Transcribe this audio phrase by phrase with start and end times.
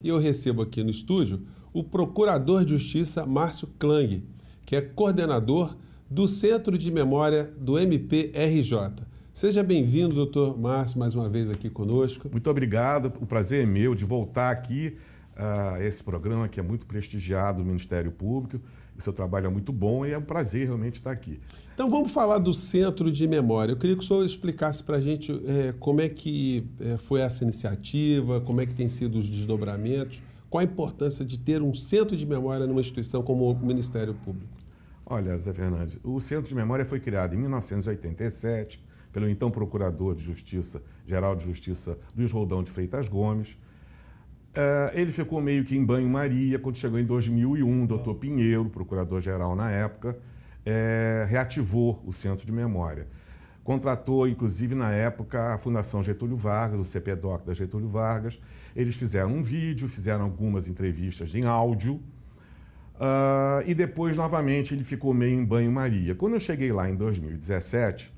[0.00, 1.42] E eu recebo aqui no estúdio
[1.72, 4.22] o Procurador de Justiça Márcio Klang,
[4.64, 5.76] que é coordenador
[6.08, 9.04] do Centro de Memória do MPRJ.
[9.34, 12.28] Seja bem-vindo, doutor Márcio, mais uma vez aqui conosco.
[12.30, 14.96] Muito obrigado, o prazer é meu de voltar aqui
[15.38, 18.60] a esse programa que é muito prestigiado do Ministério Público.
[18.98, 21.38] O seu trabalho é muito bom e é um prazer realmente estar aqui.
[21.72, 23.72] Então vamos falar do Centro de Memória.
[23.72, 27.20] Eu queria que o senhor explicasse para a gente é, como é que é, foi
[27.20, 30.20] essa iniciativa, como é que tem sido os desdobramentos,
[30.50, 34.50] qual a importância de ter um Centro de Memória numa instituição como o Ministério Público.
[35.06, 40.22] Olha, Zé Fernandes, o Centro de Memória foi criado em 1987 pelo então Procurador de
[40.22, 43.56] Justiça, Geral de Justiça Luiz Roldão de Freitas Gomes.
[44.50, 49.54] Uh, ele ficou meio que em banho-maria quando chegou em 2001, o doutor Pinheiro, procurador-geral
[49.54, 50.18] na época,
[50.64, 53.06] é, reativou o Centro de Memória.
[53.64, 58.40] Contratou, inclusive, na época, a Fundação Getúlio Vargas, o CPDOC da Getúlio Vargas.
[58.74, 61.96] Eles fizeram um vídeo, fizeram algumas entrevistas em áudio.
[62.94, 66.14] Uh, e depois, novamente, ele ficou meio em banho-maria.
[66.14, 68.12] Quando eu cheguei lá em 2017,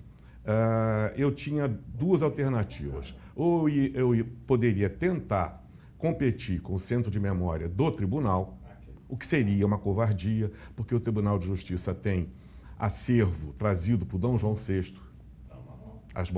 [0.44, 3.16] uh, eu tinha duas alternativas.
[3.34, 5.60] Ou eu poderia tentar
[6.00, 8.58] competir com o centro de memória do tribunal,
[9.06, 12.30] o que seria uma covardia, porque o Tribunal de Justiça tem
[12.78, 14.94] acervo trazido por Dom João VI,
[16.14, 16.32] as,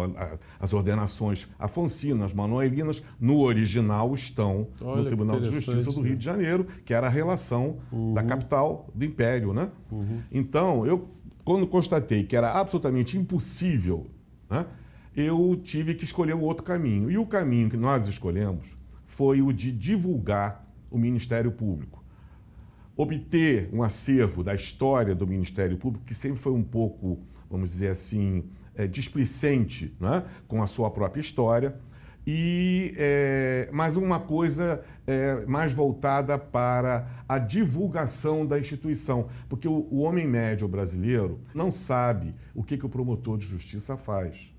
[0.58, 6.24] as ordenações afoncinas, manuelinas, no original estão Olha, no Tribunal de Justiça do Rio de
[6.24, 8.12] Janeiro, que era a relação uhum.
[8.12, 9.54] da capital do Império.
[9.54, 9.70] Né?
[9.90, 10.20] Uhum.
[10.30, 11.08] Então, eu,
[11.44, 14.06] quando constatei que era absolutamente impossível,
[14.50, 14.66] né,
[15.16, 17.10] eu tive que escolher um outro caminho.
[17.10, 18.81] E o caminho que nós escolhemos
[19.12, 22.02] foi o de divulgar o Ministério Público.
[22.96, 27.88] Obter um acervo da história do Ministério Público, que sempre foi um pouco, vamos dizer
[27.88, 31.78] assim, é, displicente né, com a sua própria história,
[32.26, 39.88] e é, mais uma coisa é, mais voltada para a divulgação da instituição, porque o,
[39.90, 44.52] o homem médio brasileiro não sabe o que, que o promotor de justiça faz.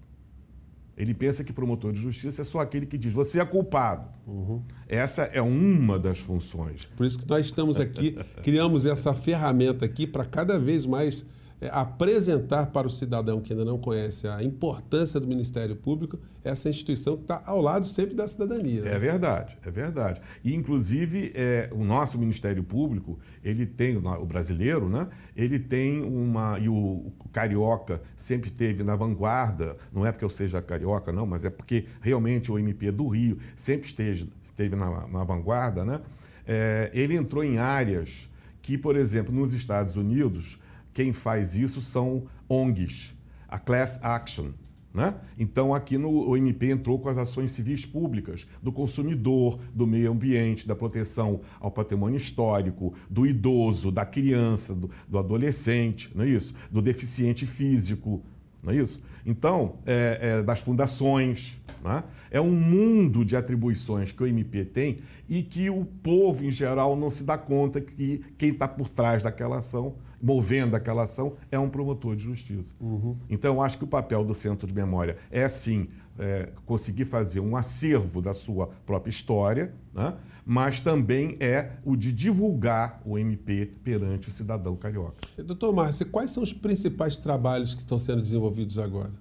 [0.95, 4.07] Ele pensa que promotor de justiça é só aquele que diz você é culpado.
[4.27, 4.61] Uhum.
[4.87, 6.87] Essa é uma das funções.
[6.95, 11.25] Por isso que nós estamos aqui, criamos essa ferramenta aqui para cada vez mais
[11.71, 17.15] apresentar para o cidadão que ainda não conhece a importância do Ministério Público essa instituição
[17.15, 18.81] que está ao lado sempre da cidadania.
[18.81, 18.93] Né?
[18.93, 20.21] É verdade, é verdade.
[20.43, 25.07] E, inclusive, é, o nosso Ministério Público, ele tem, o brasileiro, né?
[25.35, 26.59] ele tem uma.
[26.59, 31.45] E o, carioca sempre esteve na vanguarda, não é porque eu seja carioca, não, mas
[31.45, 36.01] é porque realmente o MP do Rio sempre esteve, esteve na, na vanguarda, né?
[36.45, 38.29] É, ele entrou em áreas
[38.61, 40.59] que, por exemplo, nos Estados Unidos,
[40.93, 43.15] quem faz isso são ONGs,
[43.47, 44.51] a Class Action.
[44.93, 45.15] Né?
[45.39, 50.11] Então, aqui no o MP entrou com as ações civis públicas do consumidor, do meio
[50.11, 56.27] ambiente, da proteção ao patrimônio histórico, do idoso, da criança, do, do adolescente, não é
[56.27, 56.53] isso?
[56.71, 58.23] Do deficiente físico,
[58.63, 59.01] não é isso?
[59.25, 61.59] Então, é, é, das fundações.
[61.83, 62.03] Né?
[62.31, 66.95] É um mundo de atribuições que o MP tem e que o povo, em geral,
[66.95, 71.59] não se dá conta que quem está por trás daquela ação movendo aquela ação é
[71.59, 72.73] um promotor de justiça.
[72.79, 73.17] Uhum.
[73.29, 77.39] Então, eu acho que o papel do Centro de Memória é, sim, é, conseguir fazer
[77.39, 80.13] um acervo da sua própria história, né?
[80.45, 85.15] mas também é o de divulgar o MP perante o cidadão carioca.
[85.37, 89.11] Doutor Márcio, quais são os principais trabalhos que estão sendo desenvolvidos agora?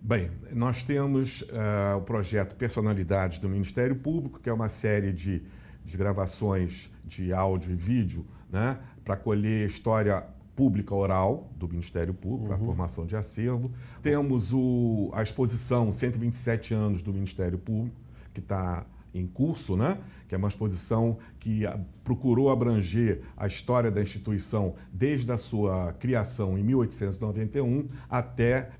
[0.00, 5.42] Bem, nós temos uh, o projeto Personalidades do Ministério Público, que é uma série de,
[5.82, 12.48] de gravações de áudio e vídeo né, para colher história pública oral do Ministério Público,
[12.48, 12.54] uhum.
[12.54, 13.70] a formação de acervo.
[14.02, 17.96] Temos o, a exposição 127 anos do Ministério Público,
[18.32, 19.96] que está em curso, né?
[20.26, 21.62] que é uma exposição que
[22.02, 28.70] procurou abranger a história da instituição desde a sua criação em 1891 até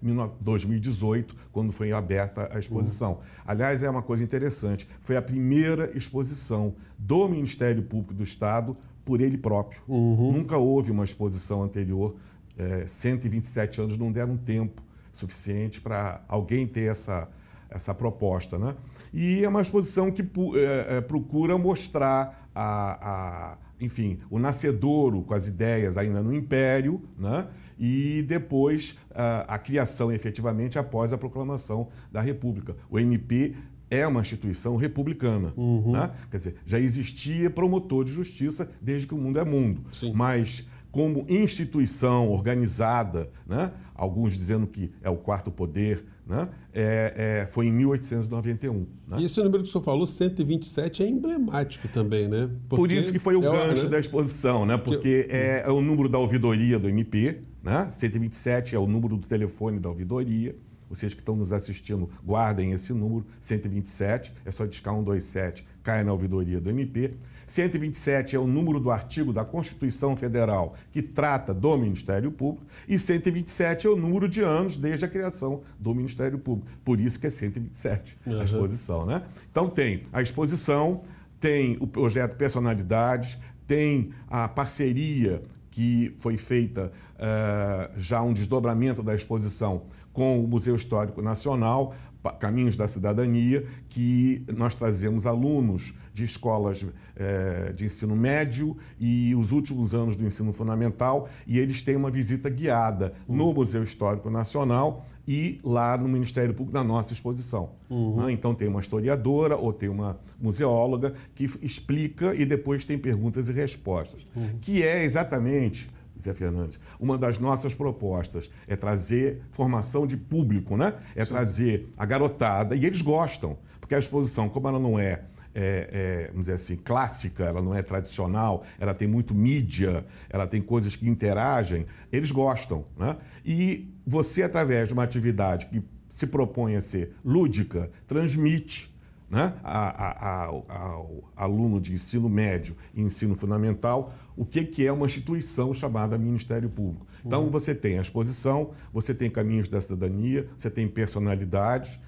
[0.40, 3.12] 2018, quando foi aberta a exposição.
[3.12, 3.18] Uhum.
[3.46, 9.20] Aliás, é uma coisa interessante, foi a primeira exposição do Ministério Público do Estado por
[9.20, 9.80] ele próprio.
[9.86, 10.32] Uhum.
[10.32, 12.16] Nunca houve uma exposição anterior.
[12.56, 17.28] É, 127 anos não deram tempo suficiente para alguém ter essa,
[17.70, 18.58] essa proposta.
[18.58, 18.74] Né?
[19.12, 25.34] E é uma exposição que é, é, procura mostrar a, a, enfim, o nascedouro com
[25.34, 27.46] as ideias ainda no Império, né?
[27.78, 32.76] e depois a, a criação efetivamente após a proclamação da República.
[32.88, 33.54] O MP
[33.94, 35.52] é uma instituição republicana.
[35.56, 35.92] Uhum.
[35.92, 36.10] Né?
[36.30, 39.84] Quer dizer, já existia promotor de justiça desde que o mundo é mundo.
[39.92, 40.12] Sim.
[40.14, 43.72] Mas como instituição organizada, né?
[43.94, 46.48] alguns dizendo que é o quarto poder, né?
[46.72, 48.86] É, é, foi em 1891.
[49.06, 49.18] Né?
[49.18, 52.48] E esse número que o senhor falou, 127, é emblemático também, né?
[52.68, 53.90] Porque Por isso que foi o é gancho né?
[53.90, 54.76] da exposição, né?
[54.76, 57.88] porque é, é, o número da ouvidoria do MP, né?
[57.90, 60.56] 127 é o número do telefone da ouvidoria.
[60.94, 66.12] Vocês que estão nos assistindo, guardem esse número, 127, é só discar 127, cai na
[66.12, 67.14] ouvidoria do MP.
[67.46, 72.98] 127 é o número do artigo da Constituição Federal que trata do Ministério Público e
[72.98, 76.70] 127 é o número de anos desde a criação do Ministério Público.
[76.84, 78.40] Por isso que é 127 uhum.
[78.40, 79.22] a exposição, né?
[79.50, 81.02] Então tem a exposição,
[81.38, 83.36] tem o projeto Personalidades,
[83.66, 85.42] tem a parceria
[85.74, 89.82] que foi feita uh, já um desdobramento da exposição
[90.12, 91.92] com o Museu Histórico Nacional
[92.38, 99.52] Caminhos da Cidadania, que nós trazemos alunos de escolas é, de ensino médio e os
[99.52, 103.36] últimos anos do ensino fundamental, e eles têm uma visita guiada uhum.
[103.36, 107.70] no Museu Histórico Nacional e lá no Ministério Público, na nossa exposição.
[107.88, 108.24] Uhum.
[108.24, 108.32] Né?
[108.32, 113.52] Então tem uma historiadora ou tem uma museóloga que explica e depois tem perguntas e
[113.52, 114.58] respostas, uhum.
[114.60, 115.90] que é exatamente
[116.20, 116.78] Zé Fernandes.
[116.98, 120.94] Uma das nossas propostas é trazer formação de público, né?
[121.14, 121.30] É Sim.
[121.30, 125.24] trazer a garotada, e eles gostam, porque a exposição, como ela não é,
[125.54, 130.46] é, é, vamos dizer assim, clássica, ela não é tradicional, ela tem muito mídia, ela
[130.46, 133.16] tem coisas que interagem, eles gostam, né?
[133.44, 138.94] E você, através de uma atividade que se propõe a ser lúdica, transmite
[139.28, 144.86] né, a, a, a, ao aluno de ensino médio e ensino fundamental o que, que
[144.86, 147.06] é uma instituição chamada Ministério Público.
[147.24, 147.50] Então, uhum.
[147.50, 151.98] você tem a exposição, você tem caminhos da cidadania, você tem personalidades,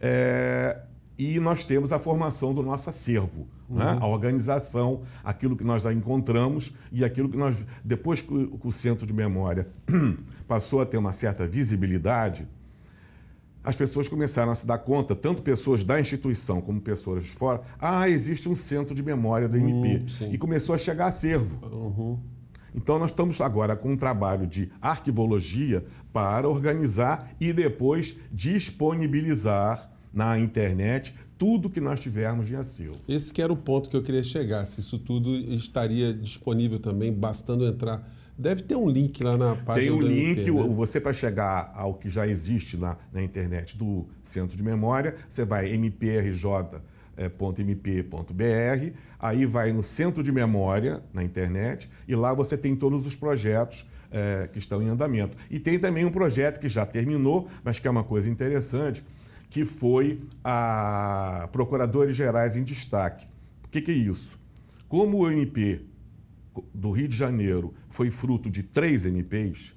[0.00, 0.78] é,
[1.18, 3.94] e nós temos a formação do nosso acervo, né, uhum.
[3.94, 3.98] né?
[4.00, 8.66] a organização, aquilo que nós já encontramos e aquilo que nós, depois que o, que
[8.66, 9.68] o Centro de Memória
[10.48, 12.48] passou a ter uma certa visibilidade,
[13.62, 17.62] as pessoas começaram a se dar conta, tanto pessoas da instituição como pessoas de fora,
[17.78, 20.04] ah, existe um centro de memória do MP.
[20.22, 21.64] Hum, e começou a chegar acervo.
[21.66, 22.18] Uhum.
[22.74, 30.38] Então, nós estamos agora com um trabalho de arquivologia para organizar e depois disponibilizar na
[30.38, 32.96] internet tudo que nós tivermos de acervo.
[33.08, 37.12] Esse que era o ponto que eu queria chegar, se isso tudo estaria disponível também,
[37.12, 40.74] bastando entrar Deve ter um link lá na página Tem um link, MP, né?
[40.74, 45.44] você para chegar ao que já existe na, na internet do Centro de Memória, você
[45.44, 46.82] vai mprj.mp.br,
[49.20, 53.86] aí vai no Centro de Memória na internet e lá você tem todos os projetos
[54.10, 55.36] é, que estão em andamento.
[55.48, 59.04] E tem também um projeto que já terminou, mas que é uma coisa interessante,
[59.54, 63.24] que foi a Procuradores Gerais em Destaque.
[63.64, 64.36] O que, que é isso?
[64.88, 65.80] Como o MP
[66.74, 69.72] do Rio de Janeiro foi fruto de três MPs,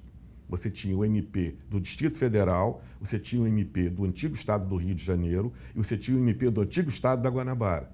[0.48, 4.74] você tinha o MP do Distrito Federal, você tinha o MP do antigo Estado do
[4.74, 7.88] Rio de Janeiro e você tinha o MP do antigo Estado da Guanabara.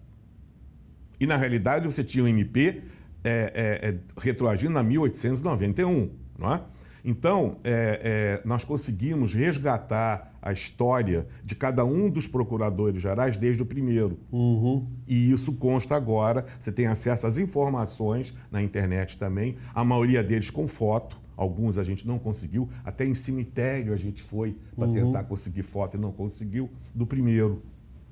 [1.20, 2.82] E, na realidade, você tinha o MP
[3.22, 3.52] é,
[3.84, 6.62] é, é, retroagindo a 1891, não é?
[7.04, 13.62] Então, é, é, nós conseguimos resgatar a história de cada um dos procuradores gerais desde
[13.62, 14.18] o primeiro.
[14.32, 14.86] Uhum.
[15.06, 16.46] E isso consta agora.
[16.58, 21.22] Você tem acesso às informações na internet também, a maioria deles com foto.
[21.36, 24.94] Alguns a gente não conseguiu, até em cemitério a gente foi para uhum.
[24.94, 27.60] tentar conseguir foto e não conseguiu, do primeiro.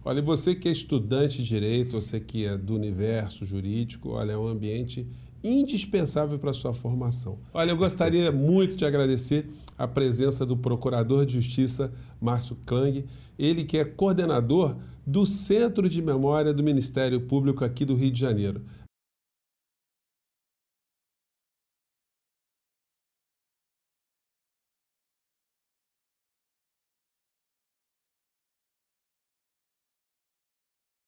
[0.04, 4.38] Olha, você que é estudante de direito, você que é do universo jurídico, olha, é
[4.38, 5.08] um ambiente
[5.46, 7.38] indispensável para a sua formação.
[7.54, 9.48] Olha, eu gostaria muito de agradecer
[9.78, 13.06] a presença do Procurador de Justiça, Márcio Klang,
[13.38, 14.76] ele que é coordenador
[15.06, 18.62] do Centro de Memória do Ministério Público aqui do Rio de Janeiro.